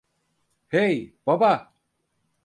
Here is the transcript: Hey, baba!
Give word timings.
Hey, 0.69 1.13
baba! 1.25 1.71